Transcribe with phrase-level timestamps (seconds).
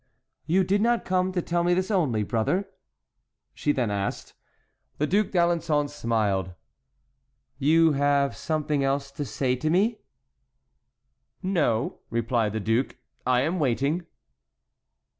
[0.47, 2.67] "You did not come to tell me this only, brother?"
[3.53, 4.33] she then asked.
[4.97, 6.55] The Duc d'Alençon smiled.
[7.59, 9.99] "You have something else to say to me?"
[11.43, 14.07] "No," replied the duke; "I am waiting."